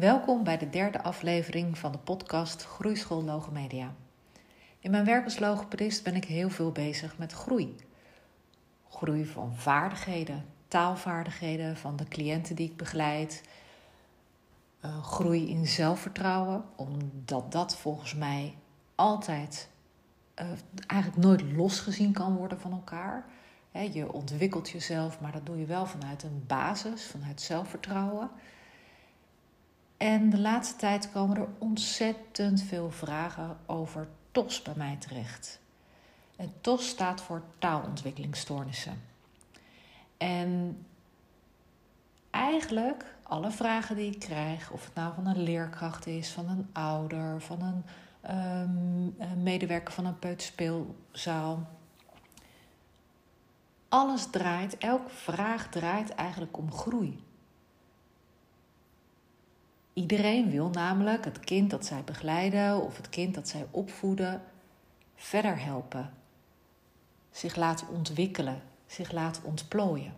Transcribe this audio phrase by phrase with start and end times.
[0.00, 3.94] Welkom bij de derde aflevering van de podcast Groeischool Logomedia.
[4.78, 7.76] In mijn werk als logopedist ben ik heel veel bezig met groei.
[8.88, 13.42] Groei van vaardigheden, taalvaardigheden van de cliënten die ik begeleid.
[14.84, 18.54] Uh, groei in zelfvertrouwen, omdat dat volgens mij
[18.94, 19.68] altijd
[20.40, 20.46] uh,
[20.86, 23.24] eigenlijk nooit losgezien kan worden van elkaar.
[23.92, 28.30] je ontwikkelt jezelf, maar dat doe je wel vanuit een basis, vanuit zelfvertrouwen.
[30.00, 35.60] En de laatste tijd komen er ontzettend veel vragen over TOS bij mij terecht.
[36.36, 39.02] En TOS staat voor taalontwikkelingsstoornissen.
[40.16, 40.78] En
[42.30, 46.68] eigenlijk alle vragen die ik krijg, of het nou van een leerkracht is, van een
[46.72, 47.84] ouder, van een,
[49.16, 51.68] um, medewerker van een peuterspeelzaal.
[53.88, 57.28] Alles draait, elke vraag draait eigenlijk om groei.
[60.00, 64.42] Iedereen wil namelijk het kind dat zij begeleiden of het kind dat zij opvoeden
[65.14, 66.12] verder helpen.
[67.30, 70.14] Zich laten ontwikkelen, zich laten ontplooien.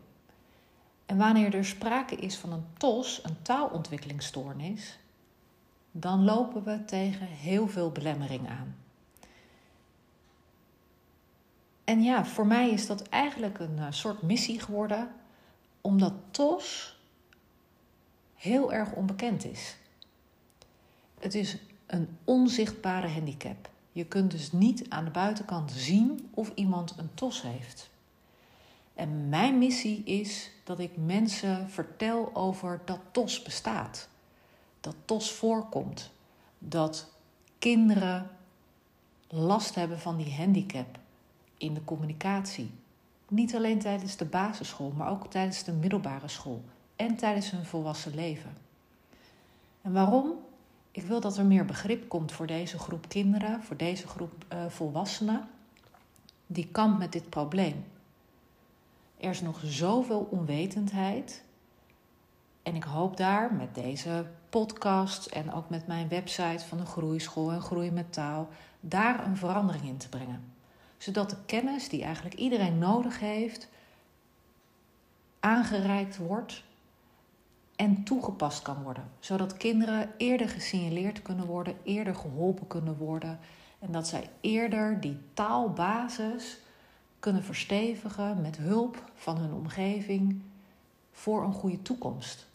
[1.06, 4.98] En wanneer er sprake is van een TOS, een taalontwikkelingsstoornis,
[5.90, 8.76] dan lopen we tegen heel veel belemmering aan.
[11.84, 15.14] En ja, voor mij is dat eigenlijk een eh, soort missie geworden,
[15.80, 16.96] omdat TOS
[18.42, 19.76] heel erg onbekend is.
[21.18, 23.70] Het is een onzichtbare handicap.
[23.92, 27.90] Je kunt dus niet aan de buitenkant zien of iemand een TOS heeft.
[28.94, 34.08] En mijn missie is dat ik mensen vertel over dat TOS bestaat.
[34.80, 36.10] Dat TOS voorkomt.
[36.58, 37.12] Dat
[37.58, 38.30] kinderen
[39.28, 40.98] last hebben van die handicap
[41.56, 42.70] in de communicatie.
[43.28, 46.64] Niet alleen tijdens de basisschool, maar ook tijdens de middelbare school
[46.96, 48.56] en tijdens hun volwassen leven.
[49.82, 50.32] En waarom?
[50.90, 54.66] Ik wil dat er meer begrip komt voor deze groep kinderen, voor deze groep uh,
[54.68, 55.48] volwassenen,
[56.46, 57.84] die kampt met dit probleem.
[59.16, 61.42] Er is nog zoveel onwetendheid.
[62.62, 67.52] En ik hoop daar met deze podcast en ook met mijn website van de Groeischool
[67.52, 68.48] en Groei met Taal,
[68.80, 70.52] daar een verandering in te brengen.
[70.98, 73.68] Zodat de kennis die eigenlijk iedereen nodig heeft,
[75.40, 76.62] aangereikt wordt
[77.82, 79.04] en toegepast kan worden.
[79.18, 83.38] Zodat kinderen eerder gesignaleerd kunnen worden, eerder geholpen kunnen worden.
[83.78, 86.58] En dat zij eerder die taalbasis
[87.18, 90.42] kunnen verstevigen met hulp van hun omgeving
[91.10, 92.46] voor een goede toekomst.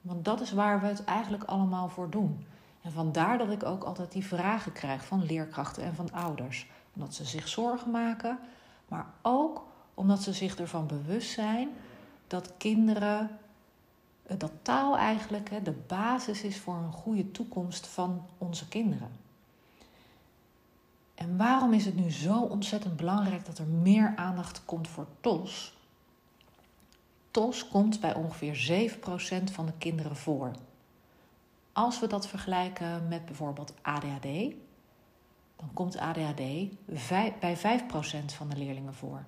[0.00, 2.46] Want dat is waar we het eigenlijk allemaal voor doen.
[2.82, 6.70] En vandaar dat ik ook altijd die vragen krijg van leerkrachten en van ouders.
[6.94, 8.38] Omdat ze zich zorgen maken,
[8.88, 11.68] maar ook omdat ze zich ervan bewust zijn
[12.26, 13.30] dat kinderen
[14.36, 19.10] dat taal eigenlijk de basis is voor een goede toekomst van onze kinderen.
[21.14, 25.76] En waarom is het nu zo ontzettend belangrijk dat er meer aandacht komt voor TOS?
[27.30, 30.50] TOS komt bij ongeveer 7% van de kinderen voor.
[31.72, 34.54] Als we dat vergelijken met bijvoorbeeld ADHD,
[35.56, 36.42] dan komt ADHD
[37.40, 39.24] bij 5% van de leerlingen voor.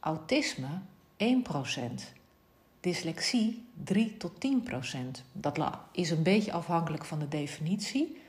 [0.00, 0.80] Autisme
[1.16, 1.24] 1%
[2.84, 5.24] dyslexie 3 tot 10 procent.
[5.32, 5.58] Dat
[5.92, 8.20] is een beetje afhankelijk van de definitie.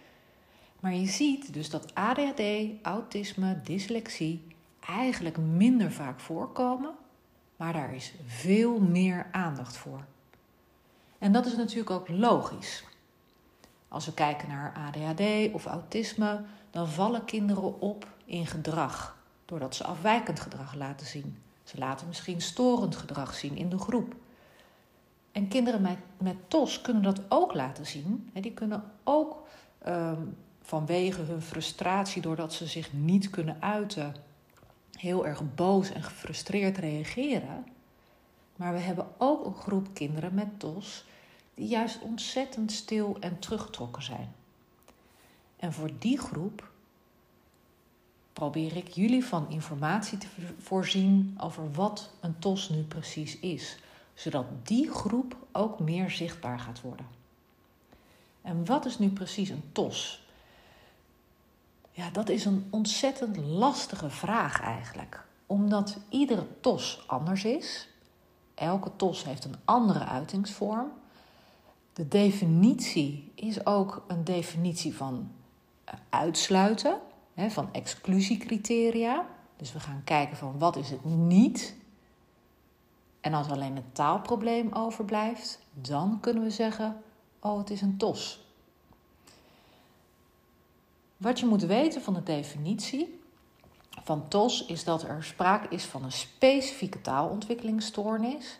[0.80, 2.42] Maar je ziet dus dat ADHD,
[2.82, 4.48] autisme, dyslexie
[4.80, 6.92] eigenlijk minder vaak voorkomen,
[7.56, 10.04] maar daar is veel meer aandacht voor.
[11.18, 12.84] En dat is natuurlijk ook logisch.
[13.88, 19.84] Als we kijken naar ADHD of autisme, dan vallen kinderen op in gedrag, doordat ze
[19.84, 21.38] afwijkend gedrag laten zien.
[21.64, 24.16] Ze laten misschien storend gedrag zien in de groep.
[25.36, 28.30] En kinderen met, met TOS kunnen dat ook laten zien.
[28.34, 29.48] Die kunnen ook
[29.78, 30.22] ehm,
[30.62, 34.16] vanwege hun frustratie, doordat ze zich niet kunnen uiten,
[34.92, 37.66] heel erg boos en gefrustreerd reageren.
[38.56, 41.06] Maar we hebben ook een groep kinderen met TOS
[41.54, 44.34] die juist ontzettend stil en teruggetrokken zijn.
[45.58, 46.72] En voor die groep
[48.34, 50.28] probeer ik jullie van informatie te
[50.60, 53.78] voorzien over wat een TOS nu precies is
[54.16, 57.06] zodat die groep ook meer zichtbaar gaat worden.
[58.42, 60.28] En wat is nu precies een TOS?
[61.92, 67.88] Ja, dat is een ontzettend lastige vraag eigenlijk, omdat iedere TOS anders is.
[68.54, 70.92] Elke TOS heeft een andere uitingsvorm.
[71.94, 75.32] De definitie is ook een definitie van
[75.84, 77.00] eh, uitsluiten,
[77.36, 79.26] van exclusiecriteria.
[79.58, 81.76] Dus we gaan kijken van wat is het niet
[83.26, 87.02] en als alleen het taalprobleem overblijft, dan kunnen we zeggen:
[87.40, 88.40] oh het is een TOS.
[91.18, 93.20] Wat je moet weten van de definitie
[94.04, 98.58] van TOS is dat er sprake is van een specifieke taalontwikkelingsstoornis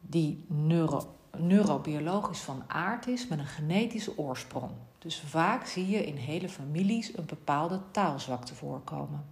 [0.00, 4.70] die neuro, neurobiologisch van aard is met een genetische oorsprong.
[4.98, 9.24] Dus vaak zie je in hele families een bepaalde taalzwakte voorkomen.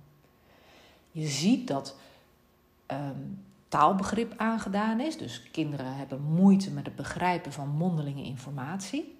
[1.10, 1.96] Je ziet dat
[2.86, 9.18] um, taalbegrip aangedaan is, dus kinderen hebben moeite met het begrijpen van mondelinge informatie,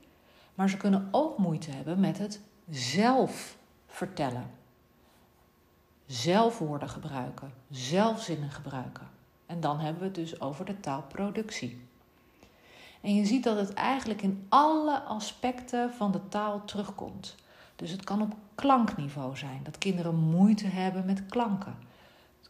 [0.55, 2.41] maar ze kunnen ook moeite hebben met het
[2.71, 3.56] zelf
[3.87, 4.50] vertellen.
[6.06, 9.09] Zelfwoorden gebruiken, zelfzinnen gebruiken.
[9.47, 11.87] En dan hebben we het dus over de taalproductie.
[13.00, 17.35] En je ziet dat het eigenlijk in alle aspecten van de taal terugkomt.
[17.77, 21.77] Dus het kan op klankniveau zijn, dat kinderen moeite hebben met klanken.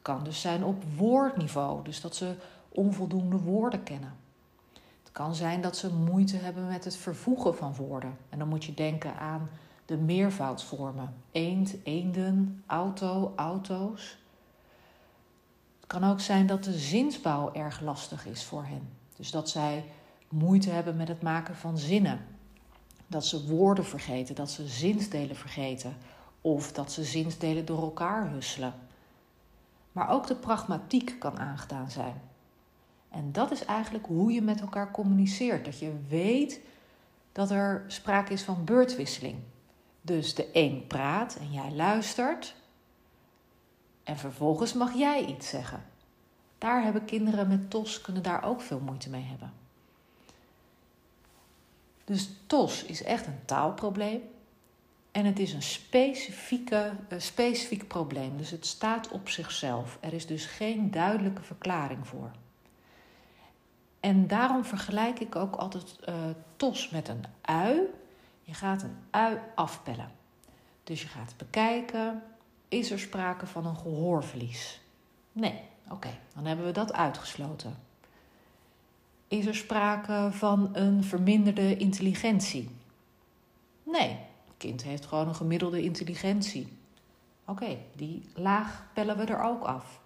[0.08, 2.34] Kan dus zijn op woordniveau, dus dat ze
[2.68, 4.14] onvoldoende woorden kennen.
[5.02, 8.16] Het kan zijn dat ze moeite hebben met het vervoegen van woorden.
[8.28, 9.50] En dan moet je denken aan
[9.84, 14.18] de meervoudsvormen: eend, eenden, auto, auto's.
[15.78, 18.88] Het kan ook zijn dat de zinsbouw erg lastig is voor hen.
[19.16, 19.84] Dus dat zij
[20.28, 22.26] moeite hebben met het maken van zinnen.
[23.06, 25.96] Dat ze woorden vergeten, dat ze zinsdelen vergeten
[26.40, 28.74] of dat ze zinsdelen door elkaar husselen.
[29.98, 32.20] Maar ook de pragmatiek kan aangedaan zijn.
[33.08, 35.64] En dat is eigenlijk hoe je met elkaar communiceert.
[35.64, 36.60] Dat je weet
[37.32, 39.38] dat er sprake is van beurtwisseling.
[40.00, 42.54] Dus de een praat en jij luistert.
[44.02, 45.84] En vervolgens mag jij iets zeggen.
[46.58, 49.52] Daar hebben kinderen met TOS kunnen daar ook veel moeite mee hebben.
[52.04, 54.20] Dus TOS is echt een taalprobleem.
[55.18, 58.36] En het is een specifieke, een specifiek probleem.
[58.36, 59.98] Dus het staat op zichzelf.
[60.00, 62.30] Er is dus geen duidelijke verklaring voor.
[64.00, 66.14] En daarom vergelijk ik ook altijd uh,
[66.56, 67.80] TOS met een ui.
[68.42, 70.10] Je gaat een ui afpellen.
[70.84, 72.22] Dus je gaat bekijken,
[72.68, 74.80] is er sprake van een gehoorverlies?
[75.32, 77.76] Nee, oké, dan hebben we dat uitgesloten.
[79.28, 82.68] Is er sprake van een verminderde intelligentie?
[83.82, 84.26] Nee,
[84.58, 86.78] kind heeft gewoon een gemiddelde intelligentie.
[87.44, 90.00] Oké, die laag pellen we er ook af.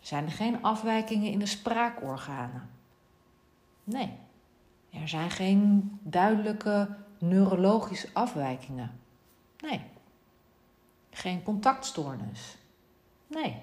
[0.00, 2.70] Zijn er geen afwijkingen in de spraakorganen?
[3.84, 4.12] Nee,
[4.90, 9.00] er zijn geen duidelijke neurologische afwijkingen.
[9.60, 9.84] Nee.
[11.10, 12.56] Geen contactstoornis.
[13.26, 13.62] Nee.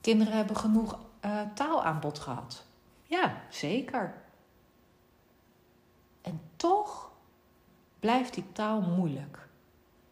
[0.00, 2.66] Kinderen hebben genoeg uh, taalaanbod gehad.
[3.02, 4.22] Ja, zeker.
[6.22, 7.07] En toch
[8.00, 9.48] blijft die taal moeilijk.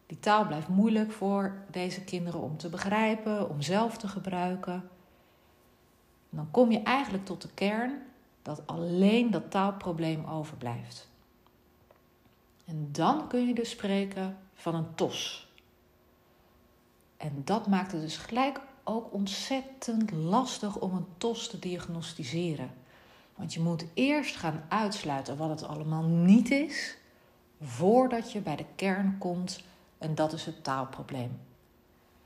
[0.05, 4.89] Die taal blijft moeilijk voor deze kinderen om te begrijpen, om zelf te gebruiken.
[6.29, 8.01] dan kom je eigenlijk tot de kern
[8.41, 11.09] dat alleen dat taalprobleem overblijft.
[12.65, 15.51] En dan kun je dus spreken van een TOS.
[17.17, 22.71] En dat maakt het dus gelijk ook ontzettend lastig om een TOS te diagnosticeren.
[23.35, 26.96] Want je moet eerst gaan uitsluiten wat het allemaal niet is,
[27.61, 29.63] voordat je bij de kern komt
[29.97, 31.39] en dat is het taalprobleem.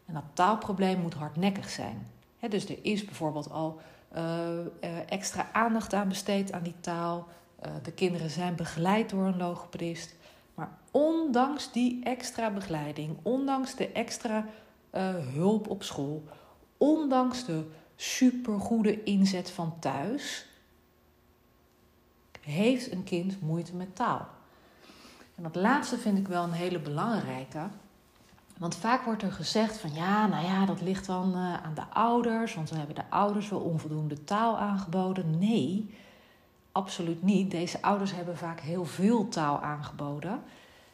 [0.06, 2.08] En dat taalprobleem moet hardnekkig zijn.
[2.50, 3.80] dus er is bijvoorbeeld al
[4.16, 7.28] uh, uh, extra aandacht aan besteed aan die taal.
[7.66, 10.16] Uh, de kinderen zijn begeleid door een logopedist.
[10.56, 14.46] Maar ondanks die extra begeleiding, ondanks de extra
[15.34, 16.24] hulp op school,
[16.78, 17.66] ondanks de
[17.96, 20.46] supergoede inzet van thuis,
[22.42, 24.28] heeft een kind moeite met taal.
[25.42, 27.68] Dat laatste vind ik wel een hele belangrijke.
[28.58, 31.86] Want vaak wordt er gezegd van ja, nou ja, dat ligt dan uh, aan de
[31.94, 35.40] ouders, want dan hebben de ouders wel onvoldoende taal aangeboden.
[35.40, 35.96] Nee,
[36.72, 37.52] absoluut niet.
[37.52, 40.42] Deze ouders hebben vaak heel veel taal aangeboden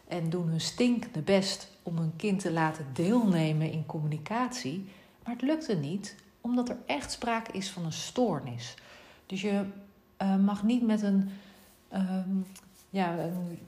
[0.08, 4.90] en doen hun stinkende best om hun kind te laten deelnemen in communicatie.
[5.24, 8.76] Maar het lukte niet, omdat er echt sprake is van een stoornis.
[9.26, 9.66] Dus je
[10.22, 11.30] uh, mag niet met een,
[11.94, 12.46] um,
[12.90, 13.60] ja, een,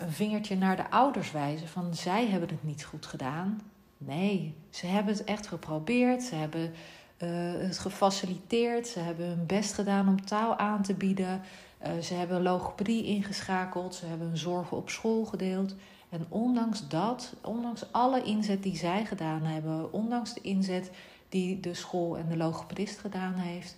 [0.00, 3.60] een, vingertje naar de ouders wijzen van zij hebben het niet goed gedaan.
[3.98, 7.28] Nee, ze hebben het echt geprobeerd, ze hebben uh,
[7.66, 11.42] het gefaciliteerd, ze hebben hun best gedaan om taal aan te bieden.
[11.86, 15.74] Uh, ze hebben logopedie ingeschakeld, ze hebben hun zorgen op school gedeeld.
[16.08, 20.90] En ondanks dat, ondanks alle inzet die zij gedaan hebben, ondanks de inzet
[21.28, 23.76] die de school en de logopedist gedaan heeft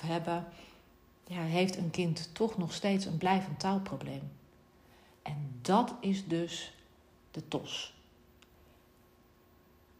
[0.00, 0.44] hebben,
[1.26, 4.30] ja, heeft een kind toch nog steeds een blijvend taalprobleem.
[5.22, 6.74] En dat is dus
[7.30, 7.94] de TOS.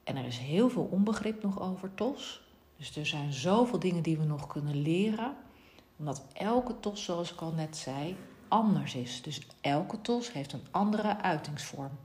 [0.05, 2.43] En er is heel veel onbegrip nog over TOS.
[2.76, 5.37] Dus er zijn zoveel dingen die we nog kunnen leren.
[5.97, 8.17] Omdat elke TOS, zoals ik al net zei,
[8.49, 9.23] anders is.
[9.23, 11.99] Dus elke TOS heeft een andere uitingsvorm.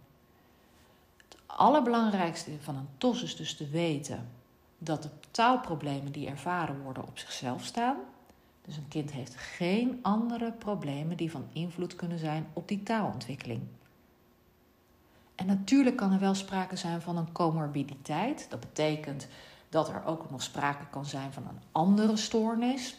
[1.17, 4.29] Het allerbelangrijkste van een TOS is dus te weten
[4.77, 7.97] dat de taalproblemen die ervaren worden op zichzelf staan.
[8.67, 13.62] Dus een kind heeft geen andere problemen die van invloed kunnen zijn op die taalontwikkeling.
[15.36, 18.47] En natuurlijk kan er wel sprake zijn van een comorbiditeit.
[18.50, 19.27] Dat betekent
[19.69, 22.95] dat er ook nog sprake kan zijn van een andere stoornis.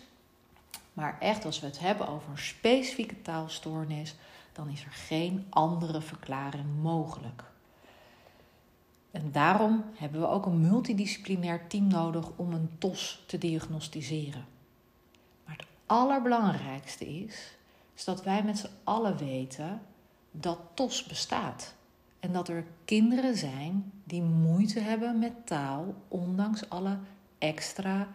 [0.92, 4.14] Maar echt, als we het hebben over een specifieke taalstoornis,
[4.52, 7.44] dan is er geen andere verklaring mogelijk.
[9.10, 14.56] En daarom hebben we ook een multidisciplinair team nodig om een TOS te diagnosticeren.
[15.88, 17.57] Allerbelangrijkste is,
[17.95, 19.80] is dat wij met z'n allen weten
[20.30, 21.75] dat TOS bestaat.
[22.21, 26.99] En dat er kinderen zijn die moeite hebben met taal, ondanks alle
[27.38, 28.09] extra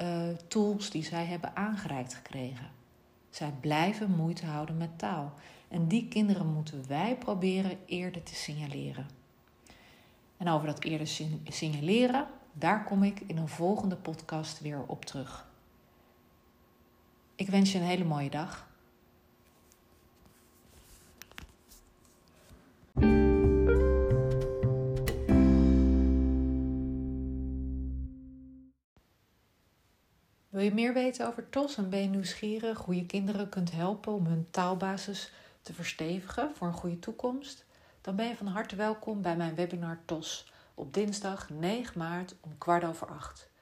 [0.00, 2.70] uh, tools die zij hebben aangereikt gekregen.
[3.30, 5.32] Zij blijven moeite houden met taal.
[5.68, 9.06] En die kinderen moeten wij proberen eerder te signaleren.
[10.36, 11.06] En over dat eerder
[11.48, 15.52] signaleren, daar kom ik in een volgende podcast weer op terug.
[17.36, 18.72] Ik wens je een hele mooie dag.
[30.48, 34.12] Wil je meer weten over TOS en ben je nieuwsgierig hoe je kinderen kunt helpen
[34.12, 37.64] om hun taalbasis te verstevigen voor een goede toekomst?
[38.00, 42.58] Dan ben je van harte welkom bij mijn webinar TOS op dinsdag 9 maart om
[42.58, 43.52] kwart over acht.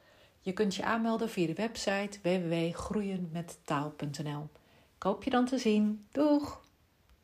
[0.44, 4.48] Je kunt je aanmelden via de website www.groeienmettaal.nl.
[4.96, 6.06] Ik hoop je dan te zien.
[6.10, 6.60] Doeg!